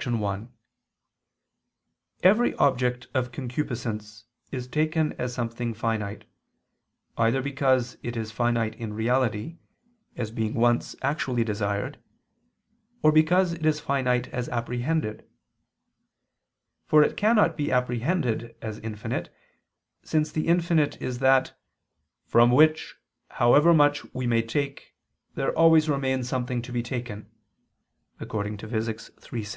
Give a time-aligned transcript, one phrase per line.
[0.00, 0.52] 1:
[2.22, 6.24] Every object of concupiscence is taken as something finite:
[7.16, 9.58] either because it is finite in reality,
[10.16, 11.98] as being once actually desired;
[13.02, 15.28] or because it is finite as apprehended.
[16.86, 19.34] For it cannot be apprehended as infinite,
[20.04, 21.58] since the infinite is that
[22.24, 22.94] "from which,
[23.30, 24.94] however much we may take,
[25.34, 27.28] there always remains something to be taken"
[28.20, 29.12] (Phys.
[29.32, 29.46] iii, 6).